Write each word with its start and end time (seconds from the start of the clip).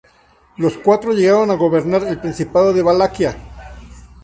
Los 0.57 0.79
cuatro 0.79 1.13
llegaron 1.13 1.51
a 1.51 1.57
gobernar 1.57 2.01
el 2.07 2.19
principado 2.19 2.73
de 2.73 2.81
Valaquia. 2.81 3.37